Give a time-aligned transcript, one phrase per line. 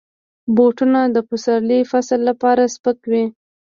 [0.55, 3.25] بوټونه د پسرلي فصل لپاره سپک وي.